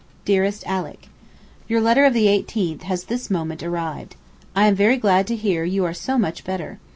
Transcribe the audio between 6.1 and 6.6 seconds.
much